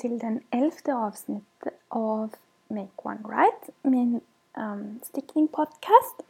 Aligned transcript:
Till 0.00 0.18
den 0.18 0.40
elfte 0.50 0.94
avsnittet 0.94 1.74
av 1.88 2.34
Make 2.68 2.90
One 2.96 3.20
Right, 3.28 3.70
min 3.82 4.20
ehm, 4.56 4.72
um, 4.72 5.00
stickningpodcast. 5.02 6.22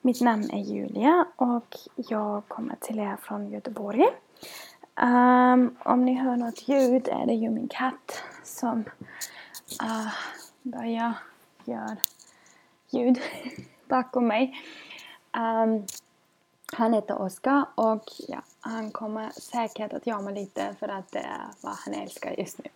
Mitt 0.00 0.20
namn 0.20 0.50
är 0.50 0.58
Julia 0.58 1.26
och 1.36 1.76
jag 1.96 2.48
kommer 2.48 2.76
till 2.80 2.98
er 2.98 3.16
från 3.16 3.50
Göteborg. 3.50 4.06
Um, 5.02 5.76
om 5.84 6.04
ni 6.04 6.14
hör 6.14 6.36
något 6.36 6.68
ljud 6.68 7.08
är 7.08 7.26
det 7.26 7.34
ju 7.34 7.50
min 7.50 7.68
katt 7.68 8.22
som 8.44 8.84
uh, 9.82 10.12
börjar 10.62 11.12
göra 11.64 11.96
ljud 12.90 13.20
bakom 13.88 14.26
mig. 14.26 14.60
Um, 15.36 15.86
han 16.72 16.94
heter 16.94 17.22
Oskar 17.22 17.64
och 17.74 18.04
ja, 18.28 18.42
han 18.60 18.90
kommer 18.90 19.30
säkert 19.30 19.92
att 19.92 20.06
jama 20.06 20.30
lite 20.30 20.74
för 20.78 20.88
att 20.88 21.12
det 21.12 21.18
är 21.18 21.46
vad 21.60 21.74
han 21.74 21.94
älskar 21.94 22.34
just 22.38 22.58
nu. 22.58 22.70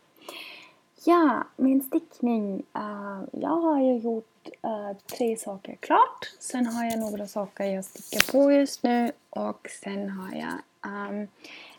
Ja, 1.05 1.45
min 1.57 1.83
stickning. 1.83 2.63
Uh, 2.77 3.23
jag 3.33 3.57
har 3.57 3.81
ju 3.81 3.99
gjort 3.99 4.49
uh, 4.65 4.99
tre 5.07 5.37
saker 5.37 5.75
klart. 5.75 6.33
Sen 6.39 6.67
har 6.67 6.85
jag 6.85 6.99
några 6.99 7.27
saker 7.27 7.65
jag 7.65 7.85
stickar 7.85 8.33
på 8.33 8.53
just 8.53 8.83
nu 8.83 9.13
och 9.31 9.69
sen 9.83 10.11
har 10.11 10.35
jag 10.35 10.55
um, 10.93 11.29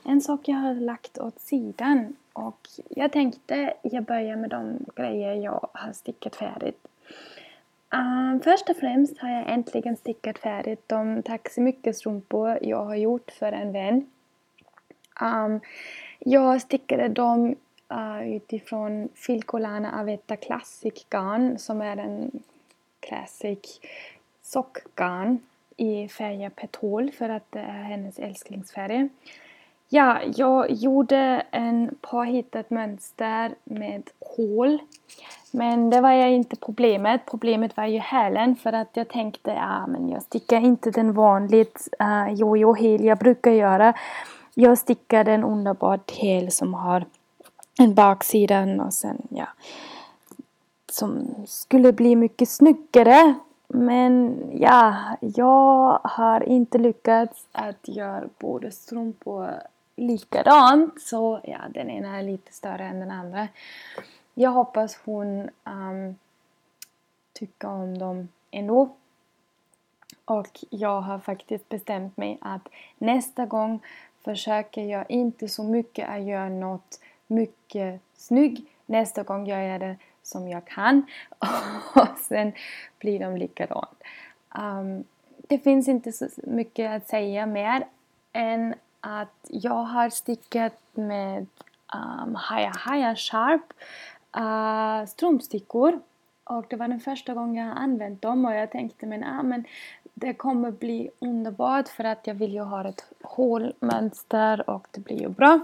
en 0.03 0.21
sak 0.21 0.48
jag 0.48 0.57
har 0.57 0.73
lagt 0.73 1.17
åt 1.17 1.39
sidan. 1.39 2.16
Och 2.34 2.70
jag 2.89 3.12
tänkte 3.12 3.73
jag 3.81 4.03
börjar 4.03 4.35
med 4.35 4.49
de 4.49 4.77
grejer 4.95 5.34
jag 5.34 5.70
har 5.73 5.93
stickat 5.93 6.35
färdigt 6.35 6.88
Um, 7.93 8.40
först 8.40 8.70
och 8.70 8.77
främst 8.77 9.17
har 9.17 9.29
jag 9.29 9.54
äntligen 9.54 9.98
stickat 9.98 10.40
färdigt 10.40 10.90
de 10.90 11.23
tack 11.23 11.49
så 11.49 11.62
mycket 11.62 11.98
strumpor 11.98 12.60
jag 12.62 12.85
har 12.85 12.95
gjort 12.95 13.32
för 13.32 13.51
en 13.51 13.71
vän. 13.71 14.05
Um, 15.21 15.60
jag 16.20 16.62
stickade 16.62 17.07
dem 17.07 17.55
uh, 17.94 18.36
utifrån 18.36 19.10
Filcolana 19.16 19.99
Avetta 20.02 20.36
Classic 20.36 21.05
garn 21.10 21.58
som 21.58 21.82
är 21.82 21.98
en 21.98 22.32
classic 23.00 23.82
sockgarn 24.41 25.40
i 25.77 26.08
färgen 26.08 26.52
petol 26.52 27.12
för 27.12 27.30
att 27.30 27.52
det 27.52 27.60
är 27.60 27.84
hennes 27.84 28.20
älsklingsfärg. 28.20 29.10
Ja, 29.90 30.20
jag 30.35 30.72
gjorde 30.72 31.44
en 31.52 31.96
påhittat 32.02 32.70
mönster 32.70 33.55
med 33.63 34.10
hål. 34.20 34.80
Men 35.52 35.90
det 35.90 36.02
var 36.02 36.12
jag 36.12 36.32
inte 36.32 36.55
problemet. 36.55 37.22
Problemet 37.26 37.78
var 37.78 37.85
ju 37.85 38.00
hälen 38.00 38.55
för 38.55 38.74
att 38.74 38.90
jag 38.94 39.07
tänkte 39.07 39.52
ja 39.52 39.88
men 39.88 40.10
jag 40.10 40.22
stickar 40.22 40.57
inte 40.57 40.91
den 40.91 41.13
vanligt 41.13 41.88
eh, 42.00 42.07
uh, 42.07 42.34
jojo 42.34 42.74
hel 42.74 43.04
jag 43.04 43.18
brukar 43.18 43.52
göra. 43.52 43.94
Jag 44.54 44.78
stickar 44.78 45.26
en 45.26 45.44
underbar 45.44 46.00
häl 46.22 46.52
som 46.52 46.74
har 46.74 47.05
en 47.79 47.93
baksidan 47.93 48.79
och 48.79 48.93
sen 48.93 49.21
ja 49.29 49.48
som 50.93 51.35
skulle 51.48 51.93
bli 51.93 52.16
mycket 52.16 52.49
snyggare. 52.49 53.34
Men 53.68 54.43
ja, 54.54 54.96
jag 55.20 55.99
har 56.04 56.44
inte 56.44 56.77
lyckats 56.77 57.48
att 57.51 57.88
göra 57.88 58.24
både 58.40 58.71
strumpor 58.71 59.49
likadant. 59.96 61.01
Så 61.01 61.41
ja, 61.44 61.60
den 61.70 61.90
ena 61.90 62.18
är 62.18 62.24
lite 62.24 62.54
större 62.54 62.84
än 62.84 62.99
den 62.99 63.12
andra. 63.12 63.48
Jag 64.34 64.51
hoppas 64.51 65.00
hon 65.06 65.50
um, 65.63 66.16
tycker 67.34 67.68
om 67.68 67.97
dem 67.97 68.28
ändå. 68.51 68.90
Och 70.25 70.59
jag 70.69 71.01
har 71.01 71.19
faktiskt 71.19 71.69
bestämt 71.69 72.17
mig 72.17 72.38
att 72.41 72.67
nästa 72.97 73.45
gång 73.45 73.79
försöker 74.23 74.81
jag 74.81 75.11
inte 75.11 75.47
så 75.47 75.63
mycket 75.63 76.09
att 76.09 76.23
göra 76.23 76.50
något 76.50 77.00
mycket 77.33 78.01
snygg. 78.16 78.66
Nästa 78.85 79.23
gång 79.23 79.45
gör 79.45 79.59
jag 79.59 79.79
det 79.79 79.95
som 80.23 80.47
jag 80.47 80.66
kan 80.66 81.05
och 81.95 82.17
sen 82.17 82.53
blir 82.99 83.19
de 83.19 83.38
likadant. 83.38 84.03
Um, 84.59 85.03
det 85.47 85.59
finns 85.59 85.88
inte 85.88 86.11
så 86.11 86.27
mycket 86.43 86.91
att 86.91 87.07
säga 87.07 87.45
mer 87.45 87.85
än 88.33 88.75
att 88.99 89.47
jag 89.49 89.83
har 89.83 90.09
stickat 90.09 90.79
med 90.93 91.47
ehm, 91.93 92.27
um, 92.27 92.35
Haya 92.35 92.73
Haya 92.75 93.16
Sharp 93.16 93.73
uh, 94.38 95.05
strumpstickor. 95.07 95.99
Och 96.43 96.66
det 96.69 96.75
var 96.75 96.88
den 96.88 96.99
första 96.99 97.33
gången 97.33 97.67
jag 97.67 97.77
använt 97.77 98.22
dem 98.22 98.45
och 98.45 98.55
jag 98.55 98.72
tänkte 98.72 99.05
men, 99.05 99.23
ah, 99.23 99.43
men 99.43 99.66
det 100.13 100.33
kommer 100.33 100.72
bli 100.72 101.09
underbart 101.19 101.88
för 101.88 102.03
att 102.03 102.27
jag 102.27 102.35
vill 102.35 102.53
ju 102.53 102.61
ha 102.61 102.89
ett 102.89 103.05
hålmönster 103.22 104.69
och 104.69 104.88
det 104.91 104.99
blir 104.99 105.22
ju 105.22 105.29
bra. 105.29 105.59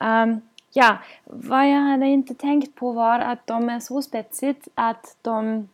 Um, 0.00 0.40
ja, 0.72 0.98
vad 1.24 1.70
jag 1.70 1.80
hade 1.80 2.06
inte 2.06 2.34
tänkt 2.34 2.74
på 2.74 2.92
var 2.92 3.18
att 3.18 3.46
de 3.46 3.68
är 3.68 3.80
så 3.80 4.02
spetsigt 4.02 4.68
att 4.74 5.16
de 5.22 5.68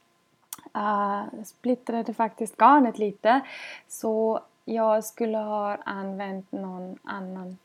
uh, 0.77 1.25
splittrade 1.45 2.15
faktiskt 2.15 2.57
garnet 2.57 2.99
lite. 2.99 3.41
Så 3.89 4.41
jag 4.65 5.05
skulle 5.05 5.39
ha 5.39 5.77
använt 5.85 6.53
någon 6.53 6.99
annan 7.05 7.59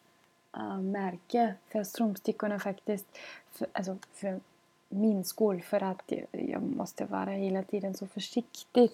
uh, 0.57 0.81
märke 0.81 1.53
för 1.71 1.83
strumpstickorna 1.83 2.59
faktiskt. 2.59 3.17
För, 3.51 3.67
alltså 3.73 3.97
för 4.13 4.39
min 4.89 5.23
skull 5.23 5.61
för 5.61 5.83
att 5.83 6.03
jag, 6.05 6.25
jag 6.31 6.61
måste 6.61 7.05
vara 7.05 7.29
hela 7.29 7.63
tiden 7.63 7.93
så 7.93 8.07
försiktig. 8.07 8.91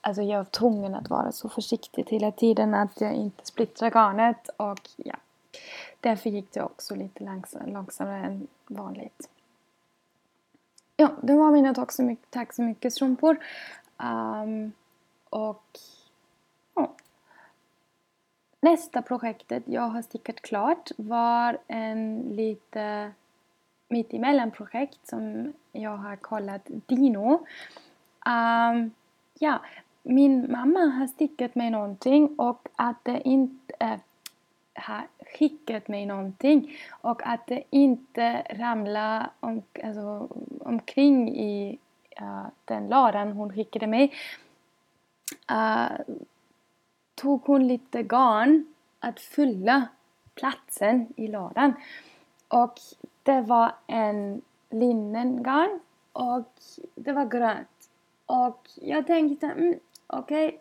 Alltså 0.00 0.22
jag 0.22 0.38
var 0.38 0.44
tvungen 0.44 0.94
att 0.94 1.10
vara 1.10 1.32
så 1.32 1.48
försiktig 1.48 2.06
hela 2.08 2.32
tiden 2.32 2.74
att 2.74 3.00
jag 3.00 3.14
inte 3.14 3.46
splittrar 3.46 3.90
garnet 3.90 4.48
och 4.56 4.80
ja. 4.96 5.16
Därför 6.06 6.30
gick 6.30 6.52
det 6.52 6.62
också 6.62 6.94
lite 6.94 7.24
långsam, 7.24 7.72
långsammare 7.72 8.26
än 8.26 8.46
vanligt. 8.66 9.28
Ja, 10.96 11.12
det 11.22 11.34
var 11.34 11.50
mina 11.50 11.74
tack 11.74 11.92
så 11.92 12.02
mycket, 12.02 12.30
tack 12.30 12.52
så 12.52 12.62
mycket 12.62 12.92
strumpor. 12.92 13.36
Um, 13.96 14.72
och 15.30 15.78
ja, 16.74 16.94
Nästa 18.60 19.02
projektet 19.02 19.62
jag 19.66 19.82
har 19.82 20.02
stickat 20.02 20.42
klart 20.42 20.90
var 20.96 21.58
en 21.66 22.20
lite 22.20 23.12
mittemellan 23.88 24.50
projekt 24.50 25.08
som 25.08 25.52
jag 25.72 25.96
har 25.96 26.16
kollat 26.16 26.62
Dino. 26.66 27.46
Um, 28.26 28.90
ja, 29.38 29.60
min 30.02 30.52
mamma 30.52 30.80
har 30.80 31.06
stickat 31.06 31.54
mig 31.54 31.70
någonting 31.70 32.34
och 32.38 32.68
att 32.76 33.04
det 33.04 33.28
inte 33.28 33.74
äh, 33.78 35.02
skickat 35.34 35.88
mig 35.88 36.06
någonting 36.06 36.76
och 36.90 37.26
att 37.26 37.46
det 37.46 37.62
inte 37.70 38.42
ramlar 38.50 39.30
om, 39.40 39.62
alltså, 39.84 40.28
omkring 40.60 41.36
i 41.36 41.78
uh, 42.20 42.46
den 42.64 42.88
lådan 42.88 43.32
hon 43.32 43.52
skickade 43.52 43.86
mig. 43.86 44.12
Uh, 45.50 46.16
tog 47.14 47.42
hon 47.44 47.68
lite 47.68 48.02
garn 48.02 48.64
att 49.00 49.20
fylla 49.20 49.88
platsen 50.34 51.06
i 51.16 51.28
lådan. 51.28 51.72
Och 52.48 52.80
det 53.22 53.40
var 53.40 53.74
en 53.86 54.42
linnengarn 54.70 55.80
och 56.12 56.52
det 56.94 57.12
var 57.12 57.24
grönt. 57.24 57.88
Och 58.26 58.68
jag 58.74 59.06
tänkte, 59.06 59.46
mm, 59.46 59.74
okej, 60.06 60.46
okay, 60.46 60.58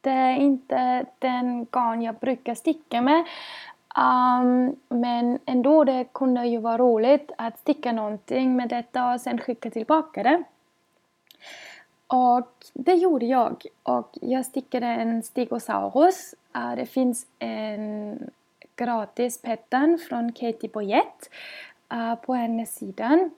det 0.00 0.10
är 0.10 0.36
inte 0.36 1.06
den 1.18 1.66
garn 1.70 2.02
jag 2.02 2.14
brukar 2.14 2.54
sticka 2.54 3.02
med. 3.02 3.24
Um, 3.96 4.76
men 4.88 5.38
ändå 5.46 5.84
det 5.84 6.04
kunde 6.12 6.46
ju 6.46 6.58
vara 6.58 6.78
roligt 6.78 7.30
att 7.38 7.58
sticka 7.58 7.92
någonting 7.92 8.56
med 8.56 8.68
detta 8.68 9.12
och 9.12 9.20
sen 9.20 9.38
skicka 9.38 9.70
tillbaka 9.70 10.22
det. 10.22 10.42
Och 12.06 12.52
det 12.72 12.94
gjorde 12.94 13.26
jag. 13.26 13.66
Och 13.82 14.18
jag 14.20 14.46
stickade 14.46 14.86
en 14.86 15.22
Stegosaurus. 15.22 16.34
Uh, 16.56 16.76
det 16.76 16.86
finns 16.86 17.26
en 17.38 18.18
gratis 18.76 19.42
pattern 19.42 19.98
från 20.08 20.32
Katie 20.32 20.70
Boyette 20.70 21.28
uh, 21.92 22.10
äh, 22.10 22.14
på 22.14 22.34
hennes 22.34 22.74
sida. 22.74 23.28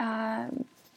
Uh, 0.00 0.40
äh, 0.40 0.46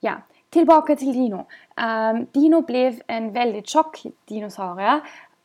Ja, 0.00 0.14
tillbaka 0.52 0.96
till 0.96 1.12
Dino. 1.12 1.46
Um, 1.76 2.26
Dino 2.32 2.60
blev 2.60 3.02
en 3.06 3.32
väldigt 3.32 3.68
tjock 3.68 4.02
dinosaurie. 4.24 5.00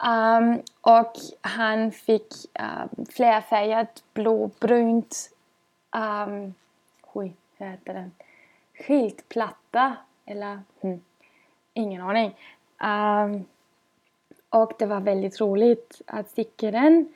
Um, 0.07 0.61
och 0.81 1.13
han 1.41 1.91
fick 1.91 2.33
um, 2.59 3.05
flerfärgat 3.05 4.03
blåbrunt, 4.13 5.29
um, 5.95 6.53
oj, 7.13 7.33
hur 7.57 7.65
heter 7.65 7.93
den? 7.93 8.11
Skiltplatta 8.73 9.95
eller 10.25 10.59
hmm, 10.81 11.01
ingen 11.73 12.01
aning. 12.01 12.35
Um, 12.83 13.45
och 14.49 14.73
det 14.79 14.85
var 14.85 14.99
väldigt 14.99 15.41
roligt 15.41 16.01
att 16.05 16.29
sticka 16.29 16.71
den. 16.71 17.13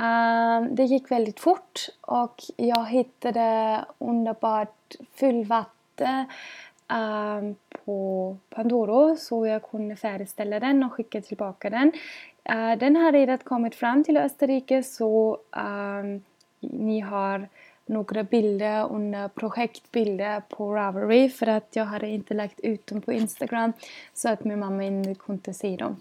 Um, 0.00 0.74
det 0.74 0.84
gick 0.84 1.10
väldigt 1.10 1.40
fort 1.40 1.88
och 2.00 2.42
jag 2.56 2.86
hittade 2.86 3.84
underbart 3.98 4.94
fyllvatten 5.14 6.26
um, 6.92 7.54
på 7.84 8.36
Pandoro 8.50 9.16
så 9.16 9.46
jag 9.46 9.70
kunde 9.70 9.96
färdigställa 9.96 10.60
den 10.60 10.84
och 10.84 10.92
skicka 10.92 11.20
tillbaka 11.20 11.70
den. 11.70 11.92
Uh, 12.50 12.78
den 12.78 12.96
har 12.96 13.12
redan 13.12 13.38
kommit 13.38 13.74
fram 13.74 14.04
till 14.04 14.16
Österrike 14.16 14.82
så 14.82 15.38
um, 15.50 16.22
ni 16.60 17.00
har 17.00 17.48
några 17.86 18.24
bilder 18.24 18.92
under 18.92 19.28
projektbilder 19.28 20.42
på 20.48 20.74
Ravelry 20.74 21.28
för 21.28 21.46
att 21.46 21.76
jag 21.76 21.84
hade 21.84 22.08
inte 22.08 22.34
lagt 22.34 22.60
ut 22.60 22.86
dem 22.86 23.00
på 23.00 23.12
Instagram 23.12 23.72
så 24.14 24.28
att 24.28 24.44
min 24.44 24.58
mamma 24.58 24.84
inte 24.84 25.14
kunde 25.14 25.54
se 25.54 25.76
dem. 25.76 25.96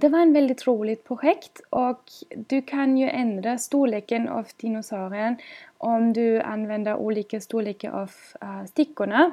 Det 0.00 0.08
var 0.08 0.18
en 0.18 0.32
väldigt 0.32 0.66
roligt 0.66 1.04
projekt 1.04 1.60
och 1.70 2.02
du 2.36 2.62
kan 2.62 2.96
ju 2.96 3.08
ändra 3.08 3.58
storleken 3.58 4.28
av 4.28 4.46
dinosaurien 4.56 5.36
om 5.78 6.12
du 6.12 6.40
använder 6.40 6.96
olika 6.96 7.40
storlekar 7.40 7.90
av 7.90 8.10
eh, 8.40 8.64
stickorna. 8.64 9.30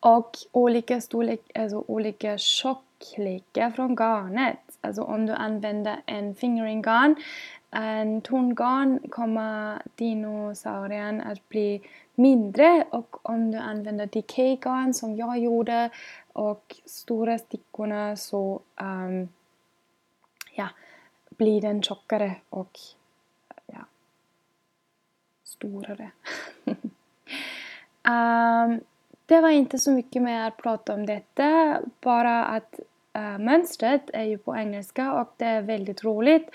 Och 0.00 0.30
olika 0.52 1.00
storlek, 1.00 1.40
alltså 1.54 1.84
olika 1.86 2.38
tjocklekar 2.38 3.70
från 3.70 3.96
garnet. 3.96 4.58
Alltså 4.80 5.02
om 5.02 5.26
du 5.26 5.32
använder 5.32 5.96
en 6.06 6.34
fingering 6.34 6.82
garn, 6.82 7.16
en 7.70 8.20
tunngarn 8.20 9.00
kommer 9.10 9.82
dinosaurien 9.94 11.20
att 11.20 11.48
bli 11.48 11.82
mindre 12.14 12.84
och 12.90 13.30
om 13.30 13.50
du 13.50 13.58
använder 13.58 14.06
decaygarn 14.06 14.94
som 14.94 15.16
jag 15.16 15.38
gjorde 15.38 15.90
och 16.34 16.76
stora 16.84 17.38
stickorna 17.38 18.16
så 18.16 18.60
um, 18.80 19.28
ja, 20.54 20.68
blir 21.28 21.60
den 21.60 21.82
tjockare 21.82 22.34
och 22.48 22.78
ja, 23.66 23.84
storare. 25.44 26.10
um, 26.64 26.90
det 29.26 29.40
var 29.40 29.48
inte 29.48 29.78
så 29.78 29.90
mycket 29.90 30.22
mer 30.22 30.48
att 30.48 30.56
prata 30.56 30.94
om 30.94 31.06
detta, 31.06 31.80
bara 32.00 32.44
att 32.44 32.80
uh, 33.18 33.38
mönstret 33.38 34.10
är 34.12 34.24
ju 34.24 34.38
på 34.38 34.56
engelska 34.56 35.12
och 35.12 35.34
det 35.36 35.44
är 35.44 35.62
väldigt 35.62 36.04
roligt 36.04 36.50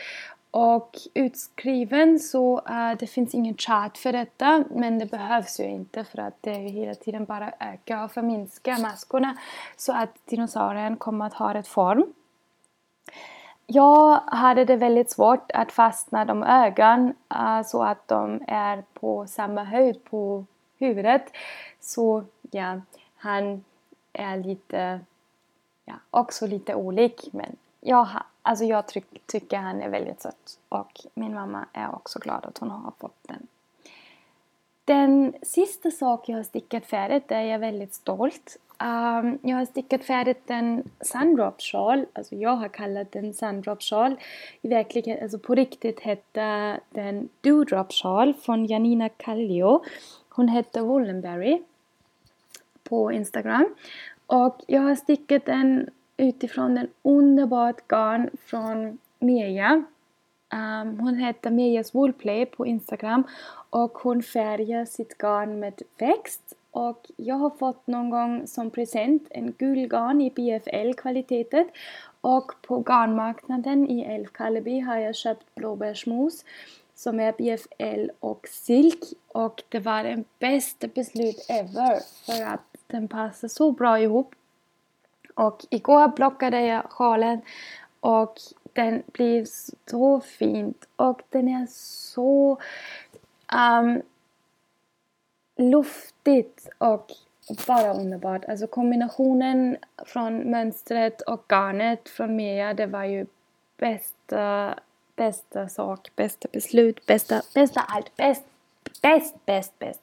och 0.52 0.98
utskriven 1.14 2.20
så 2.20 2.58
uh, 2.58 2.98
det 3.00 3.08
finns 3.08 3.34
ingen 3.34 3.58
chart 3.58 3.98
för 3.98 4.12
detta 4.12 4.64
men 4.70 5.00
det 5.00 5.06
behövs 5.06 5.60
ju 5.60 5.64
inte 5.64 6.04
för 6.04 6.20
att 6.20 6.38
det 6.42 6.54
hela 6.54 6.96
tiden 6.96 7.26
bara 7.26 7.54
ökar 7.60 8.04
och 8.04 8.12
förminskar 8.12 8.82
maskorna 8.82 9.38
så 9.78 9.94
att 9.94 10.26
dinosaurien 10.26 10.98
kommer 10.98 11.26
att 11.26 11.34
ha 11.34 11.54
rätt 11.54 11.68
form. 11.68 12.14
Jag 13.68 14.20
hade 14.28 14.66
det 14.66 14.76
väldigt 14.76 15.12
svårt 15.12 15.52
att 15.52 15.72
fastna 15.72 16.26
de 16.26 16.44
ögon 16.44 17.14
uh, 17.34 17.62
så 17.66 17.84
att 17.84 18.08
de 18.08 18.44
är 18.48 18.84
på 18.94 19.28
samma 19.28 19.64
höjd 19.64 20.04
på 20.04 20.46
huvudet. 20.80 21.24
Så 21.80 22.24
ja, 22.52 22.82
han 23.16 23.64
är 24.14 24.38
lite, 24.38 25.00
ja, 25.86 25.94
också 26.12 26.48
lite 26.48 26.76
olik 26.76 27.30
men 27.32 27.56
jag 27.82 28.08
Alltså 28.50 28.66
jag 28.66 28.88
ty 28.88 29.02
tycker 29.26 29.58
han 29.58 29.82
är 29.82 29.90
väldigt 29.90 30.22
söt 30.22 30.60
och 30.70 31.02
min 31.14 31.34
mamma 31.34 31.66
är 31.74 31.96
också 31.96 32.20
glad 32.20 32.46
att 32.46 32.58
hon 32.58 32.70
har 32.70 32.94
fått 33.00 33.28
den. 33.28 33.48
Den 34.86 35.34
sista 35.42 35.92
sak 35.92 36.30
jag 36.30 36.38
har 36.38 36.44
stickat 36.44 36.86
färdigt 36.86 37.32
är 37.32 37.42
jag 37.42 37.60
väldigt 37.60 37.94
stolt. 37.94 38.58
Um, 38.80 39.40
jag 39.42 39.58
har 39.58 39.66
stickat 39.66 40.04
färdigt 40.04 40.44
en 40.48 40.84
sundrop 41.02 41.62
shawl, 41.62 42.06
alltså 42.14 42.36
jag 42.36 42.56
har 42.56 42.68
kallat 42.68 43.12
den 43.12 43.34
sundrop 43.34 43.82
shawl. 43.82 44.16
I 44.62 44.68
verkligheten, 44.68 45.24
alltså 45.24 45.40
på 45.40 45.56
riktigt 45.56 46.00
hette 46.00 46.80
den 46.90 47.30
dewdrop 47.42 47.92
shawl 47.92 48.34
från 48.34 48.66
Janina 48.66 49.10
Kallio. 49.10 49.84
Hon 50.30 50.48
hette 50.48 50.82
Wollenberry 50.82 51.62
på 52.84 53.12
Instagram. 53.12 53.76
Och 54.26 54.62
jag 54.68 54.82
har 54.82 54.96
stickat 54.96 55.48
en 55.48 55.90
utifrån 56.20 56.78
en 56.78 56.88
underbart 57.02 57.88
garn 57.88 58.30
från 58.46 58.98
Meja. 59.20 59.74
Um, 59.74 60.60
ehm, 60.60 61.00
hon 61.00 61.16
heter 61.16 61.52
Mejas 61.52 61.96
Woolplay 61.96 62.46
på 62.46 62.66
Instagram 62.66 63.24
och 63.70 63.92
hon 63.92 64.24
färgar 64.24 64.86
sitt 64.86 65.18
garn 65.18 65.60
med 65.60 65.82
växt. 65.98 66.56
Och 66.72 67.06
jag 67.18 67.36
har 67.36 67.50
fått 67.50 67.88
någon 67.88 68.10
gång 68.10 68.48
som 68.48 68.70
present 68.70 69.28
en 69.30 69.54
gul 69.58 69.88
garn 69.88 70.22
i 70.22 70.32
BFL-kvalitetet 70.32 71.68
och 72.22 72.52
på 72.62 72.84
garnmarknaden 72.88 73.90
i 73.90 74.02
Älvkarleby 74.02 74.80
har 74.80 74.98
jag 74.98 75.16
köpt 75.16 75.56
blåbärsmos 75.56 76.46
som 76.96 77.20
är 77.20 77.32
BFL 77.32 78.10
och 78.20 78.48
silk. 78.48 79.04
Och 79.28 79.64
det 79.70 79.80
var 79.80 80.04
den 80.04 80.26
bästa 80.40 80.88
beslut 80.88 81.46
ever 81.50 82.00
för 82.26 82.44
att 82.54 82.76
den 82.88 83.08
passar 83.08 83.48
så 83.48 83.72
bra 83.72 84.00
ihop 84.00 84.36
och 85.40 85.66
igår 85.70 86.10
plockade 86.10 86.62
jag 86.62 86.84
sjalen 86.90 87.42
och 88.00 88.36
den 88.74 89.04
blev 89.12 89.46
så 89.86 90.22
fint 90.22 90.88
och 90.96 91.22
den 91.30 91.48
är 91.48 91.68
så 91.70 92.58
um, 93.56 94.02
luftigt 95.58 96.70
och 96.78 97.12
bara 97.68 97.94
underbart. 97.94 98.46
Alltså 98.46 98.68
kombinationen 98.68 99.78
från 100.06 100.52
mönstret 100.52 101.22
och 101.22 101.46
garnet 101.50 102.10
från 102.10 102.36
Mia, 102.36 102.74
det 102.74 102.86
var 102.86 103.04
ju 103.04 103.26
bästa, 103.78 104.76
bästa 105.16 105.70
sak, 105.70 106.12
bästa 106.16 106.50
beslut, 106.52 107.06
bästa, 107.06 107.42
bästa 107.54 107.82
allt, 107.88 108.18
bäst, 108.18 108.46
bäst, 109.02 109.46
bäst, 109.46 109.80
bäst. 109.80 110.02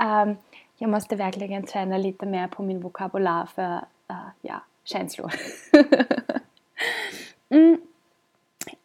Um, 0.00 0.36
jag 0.76 0.90
måste 0.90 1.16
verkligen 1.16 1.62
träna 1.62 1.98
lite 1.98 2.26
mer 2.26 2.48
på 2.48 2.62
min 2.62 2.80
vokabulär 2.80 3.46
för 3.46 3.80
uh, 4.10 4.28
ja, 4.40 4.62
känslor. 4.84 5.32
mm. 7.50 7.80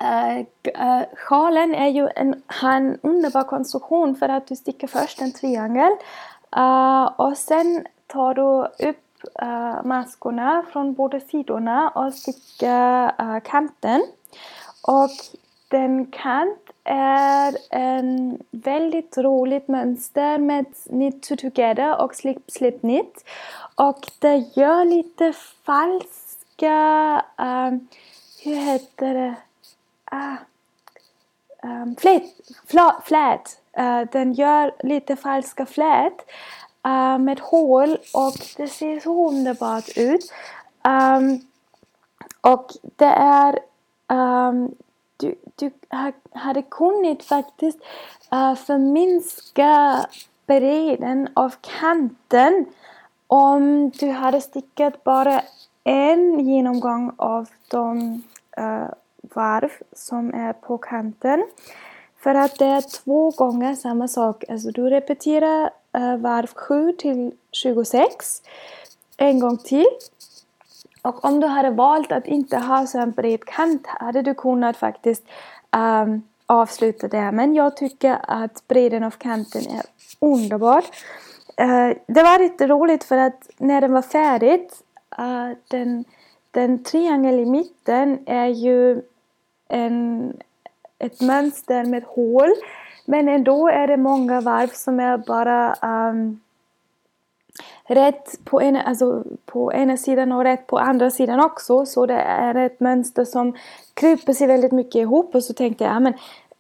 Uh, 0.02 0.40
uh, 0.40 1.04
sjalen 1.16 1.76
är 1.76 1.88
ju 1.88 2.10
en, 2.16 2.44
en 2.64 3.00
underbar 3.02 3.44
konstruktion 3.44 4.16
för 4.16 4.30
att 4.30 4.48
du 4.48 4.56
sticker 4.56 4.88
först 4.88 5.22
en 5.22 5.32
triangel 5.32 5.92
uh, 6.58 7.04
och 7.06 7.38
sen 7.38 7.88
tar 8.08 8.34
du 8.34 8.88
upp 8.90 9.02
maskorna 9.84 10.66
från 10.72 10.94
båda 10.94 11.20
sidorna 11.20 11.90
och 11.90 12.14
sticker 12.14 13.40
kanten. 13.40 14.04
Och 14.82 15.10
den 15.68 16.06
kant 16.06 16.66
är 16.84 17.58
en 17.70 18.38
väldigt 18.52 19.18
roligt 19.18 19.68
mönster 19.68 20.38
med 20.38 20.66
knit 20.90 21.24
to 21.24 21.36
together 21.36 22.02
och 22.02 22.16
slip 22.16 22.52
slip 22.52 22.80
knit. 22.80 23.26
Och 23.76 24.12
det 24.20 24.36
gör 24.36 24.86
lite 24.86 25.34
falska, 25.66 27.26
um, 27.38 27.88
hur 28.44 28.56
heter 28.56 29.14
det? 29.14 29.36
Ah, 30.06 30.36
um, 31.64 31.96
flät, 31.96 32.24
fla, 32.68 33.02
flät. 33.04 33.60
Uh, 33.80 34.02
den 34.12 34.34
gör 34.34 34.76
lite 34.80 35.16
falska 35.16 35.66
flät 35.66 36.26
uh, 36.88 37.18
med 37.18 37.40
hål 37.40 37.98
och 38.14 38.36
det 38.58 38.68
ser 38.68 39.00
så 39.00 39.30
underbart 39.30 39.90
ut. 39.98 40.32
Um, 40.84 41.42
och 42.42 42.72
det 42.96 43.14
är 43.18 43.60
um, 44.08 44.76
du, 45.18 45.36
du 45.56 45.72
hade 46.34 46.62
kunnat 46.62 47.24
faktiskt 47.24 47.80
uh, 48.34 48.56
förminska 48.56 50.06
bredden 50.46 51.30
av 51.34 51.54
kanten 51.62 52.66
om 53.36 53.90
du 53.90 54.12
hade 54.12 54.42
stickat 54.42 55.04
bara 55.04 55.42
en 55.84 56.40
genomgång 56.40 57.12
av 57.18 57.50
de 57.68 58.14
uh, 58.60 58.88
varv 59.22 59.70
som 59.94 60.34
är 60.34 60.54
på 60.54 60.78
kanten. 60.78 61.48
För 62.18 62.36
att 62.36 62.60
det 62.60 62.66
är 62.66 63.04
två 63.04 63.30
gånger 63.32 63.76
samma 63.76 64.08
sak. 64.08 64.44
Alltså 64.50 64.72
du 64.72 64.90
repeterar 64.90 65.70
uh, 65.98 66.18
varv 66.18 66.48
7 66.48 66.92
till 66.92 67.32
26 67.52 68.42
en 69.18 69.40
gång 69.40 69.58
till. 69.58 69.88
Och 71.02 71.26
om 71.26 71.40
du 71.40 71.48
hade 71.48 71.70
valt 71.70 72.12
att 72.12 72.28
inte 72.28 72.58
ha 72.58 72.88
så 72.88 73.00
en 73.00 73.12
bred 73.12 73.46
kant 73.46 73.88
hade 73.88 74.22
du 74.22 74.34
kunnat 74.34 74.78
faktiskt 74.78 75.24
um, 75.78 76.24
avsluta 76.46 77.08
det. 77.08 77.32
Men 77.32 77.56
jag 77.56 77.78
tycker 77.78 78.18
att 78.28 78.68
bredden 78.68 79.04
av 79.04 79.12
kanten 79.12 79.62
är 79.62 79.84
underbar. 80.20 80.84
Eh, 81.58 81.98
det 82.08 82.24
var 82.24 82.40
lite 82.40 82.68
roligt 82.68 83.04
för 83.04 83.18
att 83.18 83.50
när 83.58 83.82
den 83.82 83.94
var 83.94 84.02
färdig, 84.02 84.70
uh, 85.20 85.58
den, 85.68 86.06
den 86.52 86.84
triangel 86.84 87.40
i 87.40 87.46
mitten 87.46 88.20
är 88.26 88.48
ju 88.48 89.02
en, 89.68 90.34
ett 91.00 91.22
mönster 91.22 91.86
med 91.86 92.04
hål. 92.04 92.50
Men 93.06 93.30
ändå 93.30 93.70
är 93.70 93.88
det 93.88 93.98
många 93.98 94.42
varv 94.42 94.68
som 94.68 95.00
är 95.00 95.18
bara 95.18 95.76
um, 96.10 96.40
rätt 97.84 98.46
på 98.46 98.62
ena, 98.62 98.82
alltså 98.82 99.24
på 99.46 99.74
ena 99.74 99.98
sidan 99.98 100.32
och 100.32 100.44
rätt 100.44 100.68
på 100.68 100.78
andra 100.78 101.12
sidan 101.12 101.40
också. 101.40 101.86
Så 101.86 102.06
det 102.06 102.20
är 102.20 102.56
ett 102.56 102.80
mönster 102.80 103.26
som 103.26 103.56
kryper 103.94 104.34
sig 104.34 104.48
väldigt 104.48 104.72
mycket 104.72 104.96
ihop 104.96 105.36
och 105.36 105.44
så 105.44 105.54
tänkte 105.54 105.84
jag, 105.84 105.94
ja, 105.94 106.00
men 106.00 106.14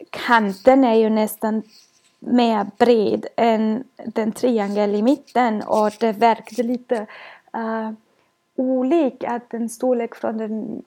kanten 0.10 0.84
är 0.84 0.96
ju 0.96 1.10
nästan 1.10 1.64
mer 2.25 2.67
bred 2.77 3.25
än 3.36 3.84
den 4.05 4.32
triangel 4.32 4.96
i 4.96 5.01
mitten 5.01 5.62
och 5.62 5.91
det 6.00 6.12
verkade 6.12 6.63
lite 6.63 7.05
uh, 7.58 7.91
olik 8.55 9.24
att 9.24 9.50
den 9.50 9.70
storlek 9.70 10.15
från 10.15 10.38
den 10.38 10.84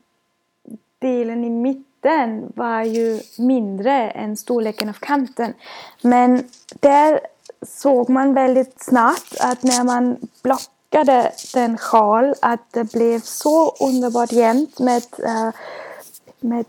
delen 0.98 1.44
i 1.44 1.50
mitten 1.50 2.52
var 2.56 2.82
ju 2.82 3.20
mindre 3.38 4.10
än 4.10 4.36
storleken 4.36 4.88
av 4.88 4.92
kanten. 4.92 5.54
Men 6.02 6.44
där 6.80 7.20
såg 7.62 8.10
man 8.10 8.34
väldigt 8.34 8.82
snabbt 8.82 9.40
att 9.40 9.62
när 9.62 9.84
man 9.84 10.16
blockade 10.42 11.32
den 11.54 11.78
sjal 11.78 12.34
att 12.42 12.72
det 12.72 12.92
blev 12.92 13.20
så 13.20 13.70
underbart 13.80 14.32
jämnt 14.32 14.78
med, 14.78 15.02
uh, 15.18 15.50
med 16.40 16.66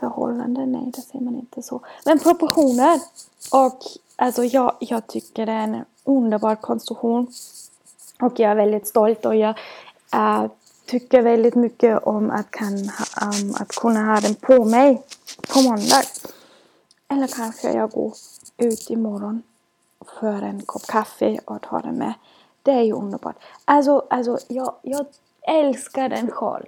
förhållande, 0.00 0.66
nej 0.66 0.92
det 0.94 1.02
säger 1.02 1.24
man 1.24 1.34
inte 1.34 1.62
så. 1.62 1.80
Men 2.04 2.18
proportioner. 2.18 3.00
Och 3.52 3.80
alltså 4.16 4.44
jag, 4.44 4.76
jag 4.80 5.06
tycker 5.06 5.46
det 5.46 5.52
är 5.52 5.64
en 5.64 5.84
underbar 6.04 6.54
konstruktion. 6.54 7.26
Och 8.20 8.40
jag 8.40 8.50
är 8.50 8.54
väldigt 8.54 8.86
stolt 8.86 9.26
och 9.26 9.36
jag 9.36 9.58
äh, 10.14 10.44
tycker 10.86 11.22
väldigt 11.22 11.54
mycket 11.54 12.02
om 12.02 12.30
att, 12.30 12.50
kan, 12.50 12.74
um, 12.74 13.54
att 13.60 13.68
kunna 13.68 14.04
ha 14.04 14.20
den 14.20 14.34
på 14.34 14.64
mig 14.64 15.02
på 15.48 15.62
måndag. 15.62 16.02
Eller 17.08 17.26
kanske 17.26 17.72
jag 17.72 17.90
går 17.90 18.12
ut 18.56 18.90
imorgon 18.90 19.42
för 20.20 20.42
en 20.42 20.62
kopp 20.62 20.86
kaffe 20.86 21.38
och 21.44 21.62
tar 21.62 21.82
den 21.82 21.94
med. 21.94 22.14
Det 22.62 22.70
är 22.70 22.82
ju 22.82 22.92
underbart. 22.92 23.36
Alltså, 23.64 24.06
alltså 24.10 24.38
jag, 24.48 24.74
jag 24.82 25.06
älskar 25.42 26.08
den 26.08 26.30
sjal. 26.30 26.66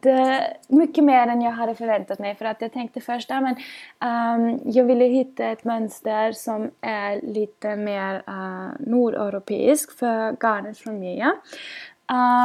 Det, 0.00 0.56
mycket 0.68 1.04
mer 1.04 1.26
än 1.26 1.42
jag 1.42 1.52
hade 1.52 1.74
förväntat 1.74 2.18
mig 2.18 2.34
för 2.34 2.44
att 2.44 2.60
jag 2.60 2.72
tänkte 2.72 3.00
först 3.00 3.30
att 3.30 3.58
ja, 3.98 4.34
um, 4.34 4.60
jag 4.64 4.84
ville 4.84 5.04
hitta 5.04 5.44
ett 5.44 5.64
mönster 5.64 6.32
som 6.32 6.70
är 6.80 7.20
lite 7.22 7.76
mer 7.76 8.22
eh, 8.26 8.34
uh, 8.34 8.68
nordeuropeiskt 8.78 9.98
för 9.98 10.36
garnet 10.40 10.78
från 10.78 11.00
Mia. 11.00 11.34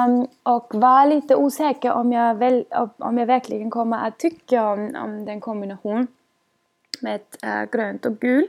Um, 0.07 0.27
och 0.43 0.75
var 0.75 1.05
lite 1.05 1.35
osäker 1.35 1.91
om 1.91 2.11
jag, 2.11 2.35
väl, 2.35 2.65
om 2.97 3.17
jag 3.17 3.25
verkligen 3.25 3.69
kommer 3.69 4.07
att 4.07 4.19
tycka 4.19 4.67
om, 4.67 4.95
om 5.03 5.25
den 5.25 5.41
kombinationen 5.41 6.07
med 7.01 7.21
uh, 7.45 7.71
grönt 7.71 8.05
och 8.05 8.19
gul. 8.19 8.47